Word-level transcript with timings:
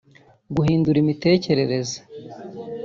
guhindura 0.55 0.97
imitekerereze 1.03 1.97